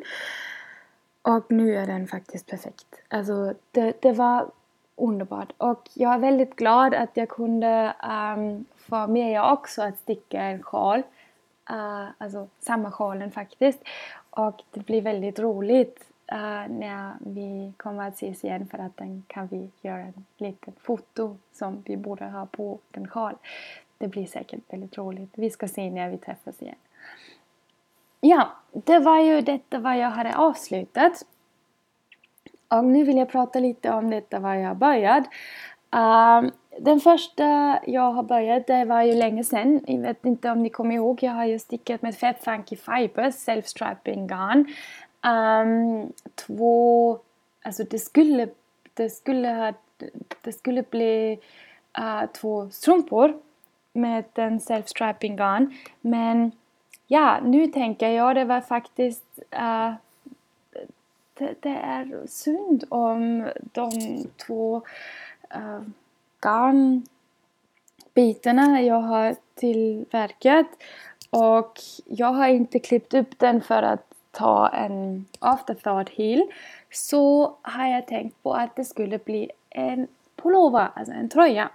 Och 1.22 1.52
nu 1.52 1.76
är 1.76 1.86
den 1.86 2.06
faktiskt 2.06 2.46
perfekt. 2.46 3.02
Alltså 3.08 3.54
det, 3.70 4.02
det 4.02 4.12
var 4.12 4.50
underbart. 4.96 5.52
Och 5.58 5.88
jag 5.94 6.14
är 6.14 6.18
väldigt 6.18 6.56
glad 6.56 6.94
att 6.94 7.10
jag 7.14 7.28
kunde 7.28 7.94
um, 8.36 8.64
för 8.88 9.06
med 9.06 9.42
också 9.42 9.82
att 9.82 9.98
sticka 9.98 10.42
en 10.42 10.62
sjal. 10.62 11.02
Uh, 11.70 12.08
alltså 12.18 12.48
samma 12.60 12.90
sjalen 12.90 13.30
faktiskt. 13.30 13.78
Och 14.30 14.62
det 14.70 14.86
blir 14.86 15.02
väldigt 15.02 15.38
roligt 15.38 16.04
uh, 16.32 16.68
när 16.68 17.12
vi 17.20 17.72
kommer 17.76 18.08
att 18.08 18.14
ses 18.14 18.44
igen 18.44 18.68
för 18.70 18.78
att 18.78 18.96
den 18.96 19.22
kan 19.26 19.46
vi 19.46 19.70
göra 19.82 20.00
en 20.00 20.24
liten 20.36 20.74
foto 20.80 21.36
som 21.52 21.82
vi 21.86 21.96
borde 21.96 22.24
ha 22.24 22.46
på 22.46 22.78
den 22.90 23.08
sjal. 23.08 23.34
Det 23.98 24.08
blir 24.08 24.26
säkert 24.26 24.72
väldigt 24.72 24.98
roligt. 24.98 25.30
Vi 25.34 25.50
ska 25.50 25.68
se 25.68 25.90
när 25.90 26.10
vi 26.10 26.18
träffas 26.18 26.62
igen. 26.62 26.76
Ja, 28.20 28.48
det 28.72 28.98
var 28.98 29.20
ju 29.20 29.40
detta 29.40 29.78
vad 29.78 29.98
jag 29.98 30.10
hade 30.10 30.36
avslutat. 30.36 31.26
Och 32.68 32.84
nu 32.84 33.04
vill 33.04 33.16
jag 33.16 33.28
prata 33.28 33.58
lite 33.58 33.90
om 33.90 34.10
detta 34.10 34.38
vad 34.38 34.60
jag 34.60 34.76
började. 34.76 35.26
Ehm, 35.90 36.44
uh, 36.44 36.50
den 36.78 37.00
första 37.00 37.78
jag 37.86 38.12
har 38.12 38.22
börjat, 38.22 38.66
det 38.66 38.84
var 38.84 39.02
ju 39.02 39.14
länge 39.14 39.44
sedan. 39.44 39.80
Jag 39.86 39.98
vet 39.98 40.24
inte 40.24 40.50
om 40.50 40.62
ni 40.62 40.70
kommer 40.70 40.94
ihåg, 40.94 41.22
jag 41.22 41.32
har 41.32 41.44
ju 41.44 41.58
stickat 41.58 42.02
med 42.02 42.16
Fat 42.18 42.44
Funky 42.44 42.76
Fibers 42.76 43.34
Self-Striping 43.34 44.26
Garn. 44.26 44.66
Um, 45.26 46.12
två, 46.34 47.18
alltså 47.62 47.84
det 47.84 47.98
skulle, 47.98 48.48
det 48.94 49.10
skulle, 49.10 49.48
ha, 49.48 49.72
det 50.40 50.52
skulle 50.52 50.82
bli 50.82 51.38
uh, 51.98 52.26
två 52.32 52.70
strumpor 52.70 53.34
med 53.92 54.24
den 54.32 54.58
Self-Striping 54.58 55.36
Garn. 55.36 55.74
Men 56.00 56.52
ja, 57.06 57.40
nu 57.44 57.66
tänker 57.66 58.08
jag 58.08 58.36
det 58.36 58.44
var 58.44 58.60
faktiskt 58.60 59.38
uh, 59.54 59.92
det, 61.34 61.54
det, 61.60 61.78
är 61.82 62.26
synd 62.26 62.84
om 62.88 63.48
de 63.72 63.90
två 64.46 64.82
uh, 65.56 65.80
garnbitarna 66.46 68.82
jag 68.82 69.00
har 69.00 69.36
tillverkat 69.54 70.66
och 71.30 71.80
jag 72.04 72.32
har 72.32 72.48
inte 72.48 72.78
klippt 72.78 73.14
upp 73.14 73.38
den 73.38 73.60
för 73.60 73.82
att 73.82 74.14
ta 74.30 74.68
en 74.68 75.26
afterthought 75.38 76.08
heel 76.08 76.46
så 76.90 77.56
har 77.62 77.88
jag 77.88 78.06
tänkt 78.06 78.42
på 78.42 78.54
att 78.54 78.76
det 78.76 78.84
skulle 78.84 79.18
bli 79.18 79.50
en 79.70 80.06
pullover, 80.36 80.88
alltså 80.94 81.12
en 81.12 81.28
tröja. 81.28 81.70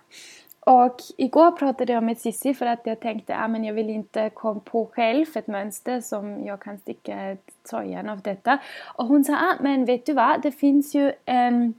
Och 0.60 0.98
igår 1.18 1.51
pratade 1.51 1.94
jag 1.94 2.04
med 2.04 2.18
Cissi 2.18 2.54
för 2.54 2.66
att 2.66 2.82
jag 2.84 3.00
tänkte 3.00 3.36
att 3.36 3.50
ah, 3.50 3.58
jag 3.58 3.74
vill 3.74 3.90
inte 3.90 4.30
komma 4.30 4.60
på 4.60 4.86
själv 4.86 5.25
ett 5.36 5.48
mönster 5.48 6.01
som 6.01 6.46
jag 6.46 6.62
kan 6.62 6.78
sticka 6.78 7.38
tröjan 7.70 8.10
av 8.10 8.22
detta. 8.22 8.60
Och 8.96 9.08
hon 9.08 9.24
sa 9.24 9.34
ah, 9.34 9.56
men 9.60 9.86
vet 9.86 10.06
du 10.06 10.13
vad, 10.13 10.42
det 10.42 10.51
finns 10.51 10.96
ju 10.96 11.12
en, 11.25 11.74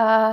uh, 0.00 0.32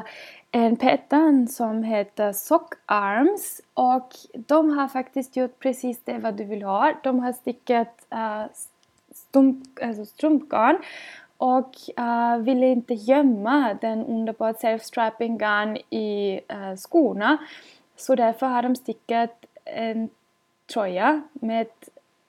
en 0.56 0.76
pattern 0.76 1.48
som 1.48 1.84
heter 1.84 2.34
Sock 2.34 2.74
Arms 2.86 3.62
och 3.74 4.16
de 4.34 4.78
har 4.78 4.88
faktiskt 4.88 5.36
gjort 5.36 5.60
precis 5.60 6.00
det 6.04 6.18
vad 6.18 6.34
du 6.34 6.44
vill 6.44 6.64
ha. 6.64 6.94
De 7.04 7.20
har 7.20 7.34
stickat 7.34 8.06
uh, 8.14 8.46
stump, 9.12 9.64
alltså 9.82 10.06
strumpgarn 10.06 10.78
och 11.38 11.72
eh, 11.98 12.34
uh, 12.34 12.38
ville 12.38 12.68
inte 12.68 12.94
gömma 12.94 13.74
den 13.82 14.06
underbart 14.06 14.64
self-strapping 14.64 15.38
garn 15.38 15.78
i 15.90 16.40
uh, 16.54 16.76
skorna. 16.76 17.38
Så 17.96 18.16
därför 18.16 18.46
har 18.48 18.62
de 18.62 18.76
stickat 18.76 19.46
en 19.66 20.10
tröja 20.74 21.22
med 21.34 21.68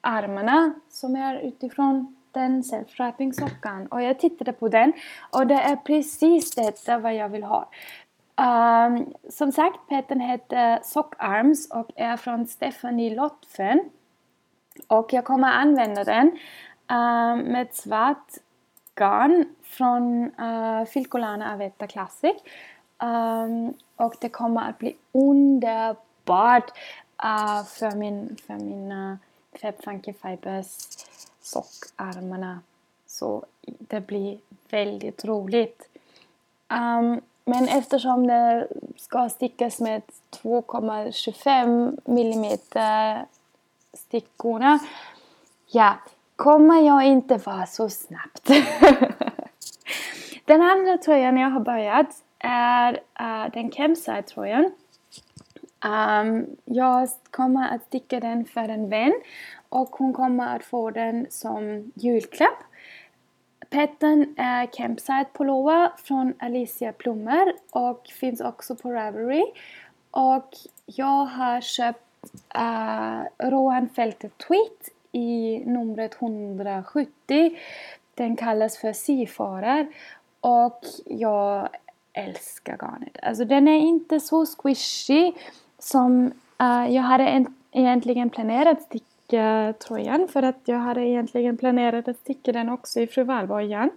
armarna 0.01 0.75
som 0.91 1.17
är 1.17 1.39
utifrån 1.39 2.17
den 2.33 2.63
self-strapping 2.63 3.33
sockan. 3.33 3.87
Och 3.87 4.03
jag 4.03 4.19
tittade 4.19 4.53
på 4.53 4.69
den 4.69 4.93
och 5.31 5.47
det 5.47 5.55
är 5.55 5.77
precis 5.77 6.55
detta 6.55 6.99
vad 6.99 7.15
jag 7.15 7.29
vill 7.29 7.43
ha. 7.43 7.69
Um, 8.39 9.15
som 9.31 9.53
sagt, 9.53 9.79
petten 9.89 10.21
heter 10.21 10.81
Sockarms 10.83 11.71
och 11.71 11.91
är 11.97 12.17
från 12.17 12.47
Stephanie 12.47 13.15
Lotfen. 13.15 13.91
Och 14.87 15.13
jag 15.13 15.25
kommer 15.25 15.49
använda 15.49 16.05
den 16.05 16.27
um, 16.89 17.39
med 17.39 17.69
svart 17.73 18.33
garn 18.95 19.45
från 19.63 20.31
uh, 20.41 20.85
Filcolana 20.85 21.53
Avetta 21.53 21.87
Classic. 21.87 22.37
Um, 23.03 23.75
och 23.97 24.15
det 24.21 24.29
kommer 24.29 24.69
att 24.69 24.79
bli 24.79 24.97
underbart 25.13 26.71
uh, 27.25 27.65
för, 27.65 27.97
min, 27.97 28.37
för 28.47 28.55
mina 28.55 29.19
Fab 29.61 29.83
Funky 29.85 30.13
Fibers 30.13 30.77
sockarmarna. 31.41 32.61
Så 33.07 33.45
det 33.63 34.01
blir 34.01 34.39
väldigt 34.71 35.25
roligt. 35.25 35.89
Um, 36.69 37.21
men 37.49 37.69
eftersom 37.69 38.27
det 38.27 38.69
ska 38.97 39.29
stickas 39.29 39.81
med 39.81 40.03
2,25 40.43 41.99
mm 42.07 42.59
stickorna, 43.93 44.79
ja, 45.67 45.95
kommer 46.37 46.81
jag 46.87 47.07
inte 47.07 47.37
vara 47.37 47.67
så 47.67 47.89
snabbt. 47.89 48.47
den 50.45 50.63
andra 50.63 50.99
tröjan 50.99 51.37
jag 51.37 51.51
har 51.51 51.61
börjat 51.61 52.23
är 52.39 52.93
uh, 52.93 53.53
den 53.53 53.71
Campside-tröjan. 53.71 54.65
Um, 54.65 54.73
ehm, 55.93 56.47
jag 56.65 57.09
kommer 57.31 57.75
att 57.75 57.85
sticka 57.85 58.21
den 58.21 58.45
för 58.45 58.69
en 58.69 58.89
vän 58.89 59.15
och 59.69 59.89
hon 59.91 60.13
kommer 60.13 60.57
att 60.57 60.65
få 60.65 60.91
den 60.91 61.27
som 61.31 61.93
julklapp. 61.95 62.59
Petten 63.77 64.35
är 64.37 64.67
Campside 64.67 65.27
Pullover 65.33 65.91
från 65.97 66.35
Alicia 66.39 66.93
Plummer 66.93 67.53
och 67.71 68.07
finns 68.07 68.41
också 68.41 68.77
på 68.77 68.93
Ravelry. 68.93 69.45
Och 70.11 70.57
jag 70.87 71.25
har 71.25 71.61
köpt 71.61 72.01
eh, 72.55 72.63
uh, 72.63 73.51
Rohan 73.51 73.89
Felter 73.89 74.29
Tweet 74.29 74.89
i 75.13 75.59
numret 75.67 76.17
170. 76.23 77.59
Den 78.15 78.37
kallas 78.37 78.79
för 78.79 78.93
Seafarer 78.93 79.87
Och 80.41 80.81
jag 81.05 81.69
älskar 82.13 82.77
garnet. 82.77 83.17
Alltså 83.23 83.45
den 83.45 83.69
är 83.69 83.79
inte 83.79 84.21
så 84.21 84.47
squishy 84.47 85.33
som 85.79 86.27
uh, 86.63 86.95
jag 86.95 87.03
hade 87.03 87.27
en, 87.27 87.55
egentligen 87.73 88.31
planerat 88.31 88.83
sticka 88.83 89.16
tröjan 89.79 90.29
för 90.29 90.43
att 90.43 90.61
jag 90.65 90.79
hade 90.79 91.01
egentligen 91.01 91.57
planerat 91.57 92.09
att 92.09 92.19
sticka 92.19 92.53
den 92.53 92.69
också 92.69 93.01
i 93.01 93.07
fru 93.07 93.61
igen. 93.61 93.91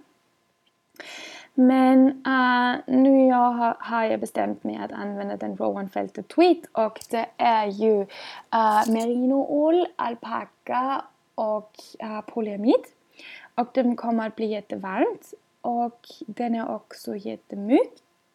Men 1.54 2.06
uh, 2.08 2.76
nu 2.86 3.26
jag 3.26 3.50
har, 3.52 3.76
har, 3.78 4.04
jag 4.04 4.20
bestämt 4.20 4.64
mig 4.64 4.76
att 4.76 4.92
använda 4.92 5.36
den 5.36 5.56
Rowan 5.56 5.88
Felter 5.88 6.22
Tweet 6.22 6.58
och 6.72 7.00
det 7.10 7.26
är 7.36 7.66
ju 7.66 8.00
eh, 8.00 8.06
uh, 8.52 8.92
merinoull, 8.92 9.86
alpaka 9.96 11.04
och 11.34 11.72
uh, 12.02 12.20
polyamid. 12.20 12.84
Och 13.54 13.68
den 13.74 13.96
kommer 13.96 14.26
att 14.26 14.36
bli 14.36 14.46
jättevarmt 14.46 15.34
och 15.60 16.08
den 16.18 16.54
är 16.54 16.74
också 16.74 17.16
jättemjuk. 17.16 17.92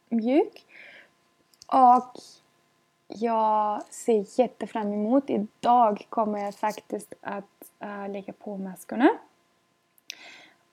Mjuk. 0.09 0.65
Och 1.67 2.19
jag 3.07 3.83
ser 3.89 4.39
jättefram 4.39 4.93
emot. 4.93 5.29
Idag 5.29 6.05
kommer 6.09 6.39
jag 6.39 6.55
faktiskt 6.55 7.13
att 7.21 7.71
uh, 7.83 8.09
lägga 8.09 8.33
på 8.33 8.57
maskorna. 8.57 9.09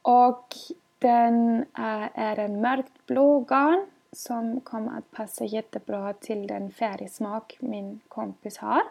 Och 0.03 0.55
den 0.99 1.59
uh, 1.79 2.09
är 2.15 2.39
en 2.39 2.61
mörkt 2.61 3.07
blå 3.07 3.41
garn 3.41 3.87
som 4.13 4.61
kommer 4.61 4.99
att 4.99 5.11
passa 5.11 5.45
jättebra 5.45 6.13
till 6.13 6.47
den 6.47 6.71
färgsmak 6.71 7.57
min 7.61 8.01
kompis 8.09 8.59
har. 8.59 8.83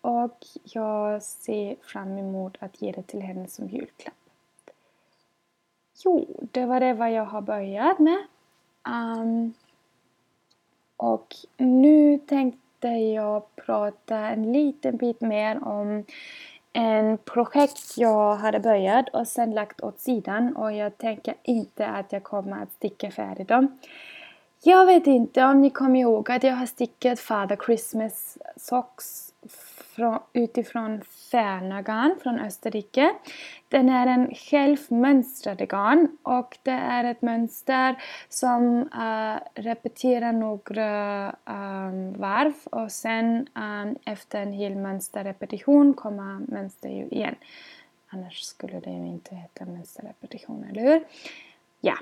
Och 0.00 0.46
jag 0.62 1.22
ser 1.22 1.76
fram 1.82 2.18
emot 2.18 2.56
att 2.60 2.82
ge 2.82 2.92
det 2.92 3.02
till 3.02 3.22
henne 3.22 3.48
som 3.48 3.68
julklapp. 3.68 4.14
Jo, 6.04 6.26
det 6.52 6.66
var 6.66 6.80
det 6.80 6.94
vad 6.94 7.12
jag 7.12 7.24
har 7.24 7.40
börjat 7.40 7.98
med. 7.98 8.18
Um, 8.88 9.54
och 11.04 11.34
nu 11.56 12.18
tänkte 12.18 12.88
jag 12.88 13.56
prata 13.56 14.16
en 14.16 14.52
liten 14.52 14.96
bit 14.96 15.20
mer 15.20 15.68
om 15.68 16.04
en 16.72 17.18
projekt 17.18 17.96
jag 17.96 18.36
hade 18.36 18.60
börjat 18.60 19.08
och 19.08 19.28
sen 19.28 19.50
lagt 19.50 19.80
åt 19.80 20.00
sidan 20.00 20.56
och 20.56 20.72
jag 20.72 20.98
tänker 20.98 21.34
inte 21.42 21.86
att 21.86 22.12
jag 22.12 22.22
kommer 22.22 22.62
att 22.62 22.72
sticka 22.72 23.10
färdigt 23.10 23.48
dem. 23.48 23.78
Jag 24.62 24.86
vet 24.86 25.06
inte 25.06 25.44
om 25.44 25.60
ni 25.60 25.70
kommer 25.70 26.00
ihåg 26.00 26.30
att 26.30 26.42
jag 26.42 26.54
har 26.54 26.66
stickat 26.66 27.20
Father 27.20 27.58
Christmas 27.66 28.38
socks 28.56 29.32
från, 29.94 30.18
utifrån 30.32 31.00
Färnagarn 31.34 32.16
från 32.22 32.40
Österrike. 32.40 33.14
Den 33.68 33.88
är 33.88 34.06
en 34.06 34.34
självmönstrad 34.34 35.68
garn 35.68 36.08
och 36.22 36.58
det 36.62 36.70
är 36.70 37.04
ett 37.04 37.22
mönster 37.22 37.96
som 38.28 38.76
uh, 38.76 39.62
repeterar 39.62 40.32
några 40.32 41.26
um, 41.44 42.12
varv 42.12 42.52
och 42.64 42.92
sen 42.92 43.46
um, 43.54 43.96
efter 44.04 44.42
en 44.42 44.52
hel 44.52 44.76
mönsterrepetition 44.76 45.94
kommer 45.94 46.52
mönster 46.52 46.88
ju 46.88 47.04
igen. 47.04 47.34
Annars 48.08 48.40
skulle 48.40 48.80
det 48.80 48.90
ju 48.90 49.06
inte 49.06 49.34
heta 49.34 49.64
mönsterrepetition, 49.64 50.64
eller 50.70 50.82
hur? 50.82 51.04
Ja, 51.80 51.94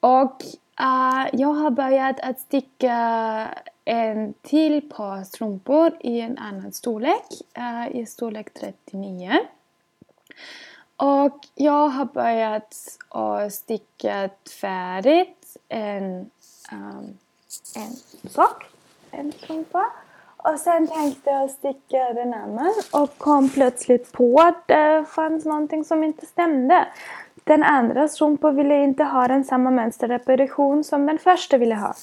och 0.00 0.42
uh, 0.80 1.26
jag 1.32 1.52
har 1.54 1.70
börjat 1.70 2.20
att 2.20 2.40
sticka 2.40 3.48
en 3.84 4.34
till 4.42 4.90
par 4.90 5.24
strumpor 5.24 5.92
i 6.00 6.20
en 6.20 6.38
annan 6.38 6.72
storlek, 6.72 7.26
eh, 7.54 7.96
i 7.96 8.06
storlek 8.06 8.54
39. 8.54 9.38
Och 10.96 11.38
jag 11.54 11.88
har 11.88 12.04
börjat 12.04 12.98
att 13.08 13.54
sticka 13.54 14.30
färdigt 14.60 15.56
en, 15.68 16.30
um, 16.72 17.18
en 17.76 18.30
sock, 18.30 18.64
en 19.10 19.32
strumpa. 19.32 19.92
Och 20.36 20.58
sen 20.58 20.88
tänkte 20.88 21.30
jag 21.30 21.50
sticka 21.50 22.12
den 22.12 22.34
andra 22.34 22.72
och 22.92 23.18
kom 23.18 23.48
plötsligt 23.48 24.12
på 24.12 24.40
att 24.40 24.68
det 24.68 25.04
fanns 25.08 25.44
någonting 25.44 25.84
som 25.84 26.04
inte 26.04 26.26
stämde. 26.26 26.86
Den 27.44 27.62
andra 27.62 28.08
strumpan 28.08 28.56
ville 28.56 28.82
inte 28.84 29.04
ha 29.04 29.28
den 29.28 29.44
samma 29.44 29.70
mönsterrepetition 29.70 30.84
som 30.84 31.06
den 31.06 31.18
första 31.18 31.58
ville 31.58 31.74
ha. 31.74 31.94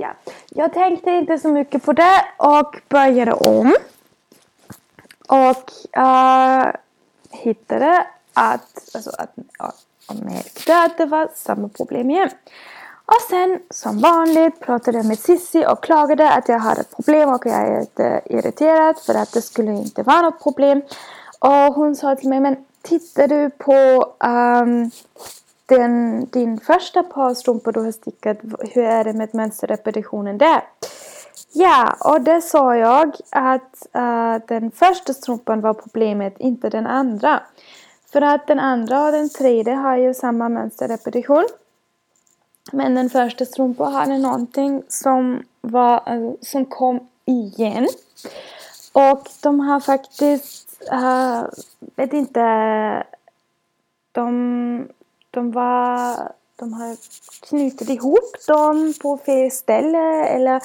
Ja, 0.00 0.14
jag 0.48 0.72
tänkte 0.72 1.10
inte 1.10 1.38
så 1.38 1.48
mycket 1.48 1.84
på 1.84 1.92
det 1.92 2.24
och 2.36 2.76
började 2.88 3.32
om. 3.32 3.74
Och 5.28 5.72
uh, 5.98 6.72
hittade 7.30 8.06
att, 8.34 8.94
alltså 8.94 9.10
att, 9.18 9.34
och 10.08 10.16
märkte 10.16 10.82
att 10.82 10.98
det 10.98 11.06
var 11.06 11.28
samma 11.34 11.68
problem 11.68 12.10
igen. 12.10 12.30
Och 13.04 13.20
sen 13.30 13.62
som 13.70 13.98
vanligt 13.98 14.60
pratade 14.60 14.98
jag 14.98 15.06
med 15.06 15.18
Sissi 15.18 15.66
och 15.66 15.82
klagade 15.82 16.30
att 16.32 16.48
jag 16.48 16.58
hade 16.58 16.80
ett 16.80 16.96
problem 16.96 17.28
och 17.28 17.46
jag 17.46 17.54
är 17.54 17.80
lite 17.80 18.20
irriterad 18.24 18.98
för 18.98 19.14
att 19.14 19.32
det 19.32 19.42
skulle 19.42 19.70
inte 19.70 20.02
vara 20.02 20.20
något 20.22 20.42
problem. 20.42 20.82
Och 21.38 21.74
hon 21.74 21.96
sa 21.96 22.16
till 22.16 22.28
mig, 22.28 22.40
men 22.40 22.56
tittar 22.82 23.28
du 23.28 23.50
på 23.50 23.72
um, 24.26 24.90
den, 25.70 26.24
din 26.30 26.60
första 26.60 27.02
par 27.02 27.34
strumpor 27.34 27.72
du 27.72 27.80
har 27.80 27.92
stickat, 27.92 28.38
hur 28.60 28.84
är 28.84 29.04
det 29.04 29.12
med 29.12 29.34
mönsterrepetitionen 29.34 30.38
där? 30.38 30.62
Ja, 31.52 31.96
och 32.00 32.20
det 32.20 32.42
sa 32.42 32.76
jag 32.76 33.16
att 33.30 33.86
uh, 33.96 34.46
den 34.48 34.70
första 34.70 35.14
strumpan 35.14 35.60
var 35.60 35.74
problemet, 35.74 36.34
inte 36.38 36.68
den 36.68 36.86
andra. 36.86 37.40
För 38.12 38.22
att 38.22 38.46
den 38.46 38.58
andra 38.58 39.04
och 39.04 39.12
den 39.12 39.28
tredje 39.28 39.74
har 39.74 39.96
ju 39.96 40.14
samma 40.14 40.48
mönsterrepetition. 40.48 41.46
Men 42.72 42.94
den 42.94 43.10
första 43.10 43.44
strumpan 43.44 43.92
hade 43.92 44.18
någonting 44.18 44.82
som, 44.88 45.42
var, 45.60 46.14
uh, 46.14 46.32
som 46.40 46.64
kom 46.64 47.08
igen. 47.24 47.88
Och 48.92 49.28
de 49.42 49.60
har 49.60 49.80
faktiskt, 49.80 50.82
uh, 50.92 51.44
vet 51.96 52.12
inte, 52.12 52.40
de, 54.12 54.88
de 55.30 55.50
var, 55.50 56.32
de 56.56 56.72
har 56.72 56.96
knutit 57.48 57.90
ihop 57.90 58.46
dem 58.46 58.94
på 59.02 59.16
fel 59.16 59.50
ställe 59.50 60.24
eller 60.24 60.62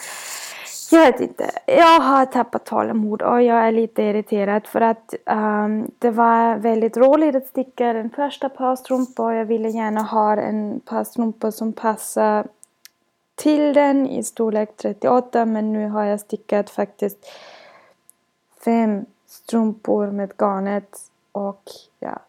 jag 0.91 1.11
vet 1.11 1.19
inte. 1.19 1.51
Jag 1.65 1.99
har 1.99 2.25
tappat 2.25 2.65
tålamod 2.65 3.21
och 3.21 3.41
jag 3.41 3.67
är 3.67 3.71
lite 3.71 4.03
irriterad 4.03 4.67
för 4.67 4.81
att 4.81 5.13
um, 5.25 5.91
det 5.99 6.11
var 6.11 6.57
väldigt 6.57 6.97
roligt 6.97 7.35
att 7.35 7.47
sticka 7.47 7.93
den 7.93 8.09
första 8.09 8.49
par 8.49 8.75
strumpor. 8.75 9.33
Jag 9.33 9.45
ville 9.45 9.69
gärna 9.69 10.01
ha 10.01 10.35
en 10.37 10.79
par 10.79 11.03
strumpor 11.03 11.51
som 11.51 11.73
passar 11.73 12.47
till 13.35 13.73
den 13.73 14.07
i 14.07 14.23
storlek 14.23 14.77
38 14.77 15.45
men 15.45 15.73
nu 15.73 15.89
har 15.89 16.03
jag 16.03 16.19
stickat 16.19 16.69
faktiskt 16.69 17.17
fem 18.65 19.05
strumpor 19.27 20.11
med 20.11 20.33
garnet 20.37 20.97
och 21.31 21.63
ja, 21.99 22.19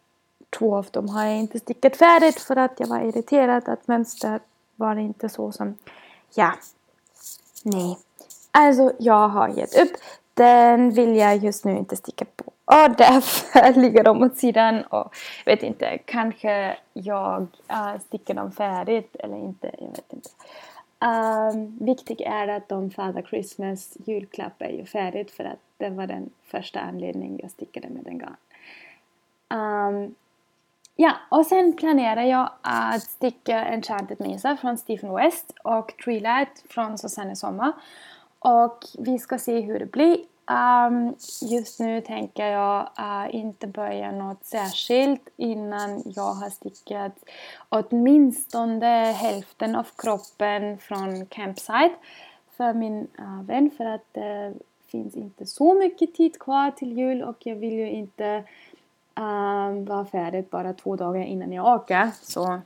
två 0.58 0.76
av 0.76 0.86
dem 0.90 1.08
har 1.08 1.24
jag 1.24 1.36
inte 1.36 1.58
stickat 1.58 1.96
färdigt 1.96 2.40
för 2.40 2.56
att 2.56 2.80
jag 2.80 2.86
var 2.86 3.00
irriterad 3.00 3.68
att 3.68 3.88
mönstret 3.88 4.42
var 4.76 4.96
inte 4.96 5.28
så 5.28 5.52
som, 5.52 5.76
ja, 6.34 6.52
nej. 7.64 7.98
Alltså 8.50 8.92
jag 8.98 9.28
har 9.28 9.48
gett 9.48 9.80
upp. 9.80 9.90
Den 10.34 10.90
vill 10.90 11.16
jag 11.16 11.36
just 11.36 11.64
nu 11.64 11.76
inte 11.78 11.96
sticka 11.96 12.24
på. 12.24 12.44
Och 12.64 12.96
därför 12.96 13.72
ligger 13.80 14.04
de 14.04 14.22
åt 14.22 14.36
sidan 14.36 14.82
och 14.82 15.14
vet 15.46 15.62
inte, 15.62 15.98
kanske 16.04 16.76
jag 16.92 17.46
äh, 17.68 18.00
sticker 18.06 18.34
dem 18.34 18.52
färdigt 18.52 19.16
eller 19.18 19.36
inte, 19.36 19.70
jag 19.78 19.88
vet 19.88 20.12
inte. 20.12 20.30
Um, 20.98 21.78
viktigt 21.80 22.20
är 22.20 22.48
att 22.48 22.68
de 22.68 22.90
Father 22.90 23.22
Christmas 23.22 23.96
julklapp 24.06 24.62
är 24.62 24.70
ju 24.70 24.86
färdigt 24.86 25.30
för 25.30 25.44
att 25.44 25.58
det 25.76 25.90
var 25.90 26.06
den 26.06 26.30
första 26.44 26.80
anledningen 26.80 27.38
jag 27.42 27.50
stickade 27.50 27.88
med 27.88 28.04
den 28.04 28.18
garn. 28.18 28.36
Um, 29.48 30.14
ja, 30.96 31.12
och 31.28 31.46
sen 31.46 31.72
planerar 31.72 32.22
jag 32.22 32.50
att 32.60 33.02
sticka 33.02 33.64
Enchanted 33.64 34.20
Mesa 34.20 34.56
från 34.56 34.78
Stephen 34.78 35.14
West 35.14 35.52
och 35.64 35.94
Treelight 36.04 36.64
från 36.68 36.98
Susanne 36.98 37.36
Sommar. 37.36 37.72
Och 38.38 38.84
vi 38.98 39.18
ska 39.18 39.38
se 39.38 39.60
hur 39.60 39.78
det 39.78 39.92
blir. 39.92 40.18
Um, 40.50 41.14
just 41.50 41.80
nu 41.80 42.00
tänker 42.00 42.46
jag 42.46 42.88
uh, 43.00 43.34
inte 43.34 43.66
börja 43.66 44.12
något 44.12 44.44
särskilt 44.44 45.28
innan 45.36 46.02
jag 46.04 46.32
har 46.32 46.50
stickat 46.50 47.24
åtminstone 47.68 49.12
hälften 49.12 49.76
av 49.76 49.86
kroppen 49.96 50.78
från 50.78 51.26
campsite 51.26 51.94
för 52.56 52.72
min 52.72 53.06
uh, 53.18 53.42
vän 53.42 53.70
för 53.76 53.84
att 53.84 54.04
det 54.12 54.54
finns 54.86 55.14
inte 55.14 55.46
så 55.46 55.74
mycket 55.74 56.14
tid 56.14 56.38
kvar 56.38 56.70
till 56.70 56.98
jul 56.98 57.22
och 57.22 57.36
jag 57.38 57.56
vill 57.56 57.74
ju 57.74 57.90
inte 57.90 58.44
Eh, 59.16 59.22
uh, 59.22 59.84
vara 59.84 60.04
färdig 60.04 60.48
bara 60.50 60.72
två 60.72 60.96
dagar 60.96 61.22
innan 61.22 61.52
jag 61.52 61.66
åker. 61.66 62.10
Så 62.22 62.60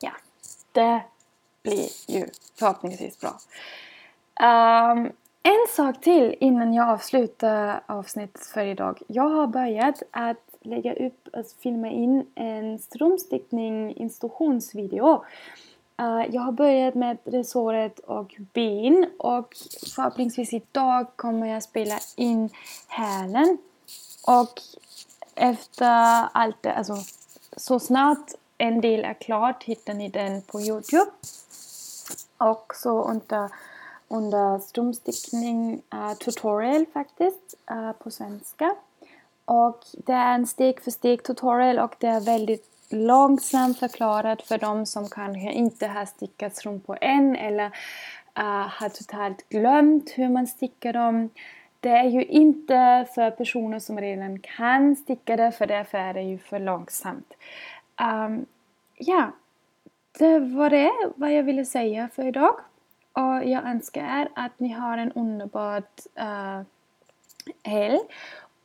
ja, 0.00 0.12
det 0.72 1.02
blir 1.62 2.10
ju 2.10 2.26
förhoppningsvis 2.58 3.20
bra. 3.20 3.38
Um, 4.40 5.12
en 5.42 5.66
sak 5.76 6.00
till 6.00 6.34
innan 6.40 6.74
jag 6.74 6.88
avslutar 6.88 7.80
avsnittet 7.86 8.46
för 8.46 8.66
idag. 8.66 9.02
Jag 9.06 9.28
har 9.28 9.46
börjat 9.46 10.02
att 10.10 10.36
lägga 10.60 10.94
upp 10.94 11.28
och 11.32 11.44
filma 11.62 11.88
in 11.88 12.26
en 12.34 12.78
strömstickning 12.78 13.96
instruktionsvideo. 13.96 15.24
Uh, 16.02 16.24
jag 16.30 16.42
har 16.42 16.52
börjat 16.52 16.94
med 16.94 17.18
resåret 17.24 17.98
och 17.98 18.34
ben 18.52 19.10
och 19.18 19.56
förhoppningsvis 19.94 20.52
idag 20.52 21.06
kommer 21.16 21.46
jag 21.46 21.62
spela 21.62 21.98
in 22.16 22.50
hälen. 22.88 23.58
Och 24.26 24.60
efter 25.38 26.28
allt 26.32 26.62
det, 26.62 26.74
alltså 26.74 26.96
så 27.56 27.78
snart 27.78 28.32
en 28.58 28.80
del 28.80 29.04
är 29.04 29.14
klart 29.14 29.64
hittar 29.64 29.94
ni 29.94 30.08
den 30.08 30.42
på 30.42 30.60
Youtube. 30.60 31.10
Och 32.38 32.72
så 32.74 33.02
under, 33.02 33.48
under 34.08 34.58
stumstickning 34.58 35.82
uh, 35.94 36.14
tutorial 36.14 36.86
faktiskt 36.92 37.54
uh, 37.70 37.92
på 37.92 38.10
svenska. 38.10 38.74
Och 39.44 39.84
det 39.92 40.12
är 40.12 40.34
en 40.34 40.46
steg 40.46 40.80
för 40.80 40.90
steg 40.90 41.22
tutorial 41.22 41.78
och 41.78 41.94
det 41.98 42.06
är 42.06 42.20
väldigt 42.20 42.66
långsamt 42.90 43.78
förklarat 43.78 44.42
för 44.42 44.58
de 44.58 44.86
som 44.86 45.08
kanske 45.08 45.52
inte 45.52 45.86
har 45.86 46.06
stickat 46.06 46.56
strumpor 46.56 46.98
än 47.00 47.36
eller 47.36 47.66
uh, 47.66 48.68
har 48.68 48.88
totalt 48.88 49.48
glömt 49.48 50.10
hur 50.10 50.28
man 50.28 50.46
stickar 50.46 50.92
dem. 50.92 51.30
Det 51.80 51.88
är 51.88 52.08
ju 52.08 52.24
inte 52.24 53.06
för 53.14 53.30
personer 53.30 53.78
som 53.78 54.00
redan 54.00 54.38
kan 54.38 54.96
sticka 54.96 55.36
det 55.36 55.52
för 55.52 55.66
därför 55.66 55.98
är 55.98 56.14
det 56.14 56.22
ju 56.22 56.38
för 56.38 56.58
långsamt. 56.58 57.34
Um, 58.00 58.46
ja, 58.96 59.30
det 60.18 60.38
var 60.38 60.70
det 60.70 60.92
vad 61.16 61.32
jag 61.32 61.42
ville 61.42 61.64
säga 61.64 62.08
för 62.14 62.26
idag. 62.26 62.54
Och 63.12 63.44
jag 63.44 63.66
önskar 63.66 64.20
er 64.20 64.28
att 64.34 64.60
ni 64.60 64.68
har 64.68 64.98
en 64.98 65.12
underbar 65.12 65.82
uh, 66.20 66.56
eh, 66.56 66.60
helg 67.64 68.00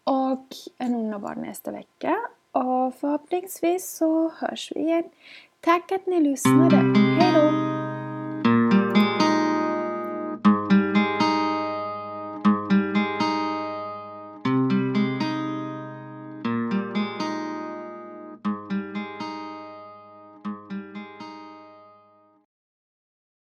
och 0.04 0.48
en 0.78 0.96
underbar 0.96 1.36
nästa 1.36 1.72
vecka. 1.72 2.18
Och 2.52 2.96
förhoppningsvis 2.96 3.98
så 3.98 4.30
hörs 4.30 4.72
vi 4.76 4.80
igen. 4.80 5.04
Tack 5.60 5.92
att 5.92 6.06
ni 6.06 6.22
lyssnade. 6.22 6.76
Hejdå! 7.20 7.73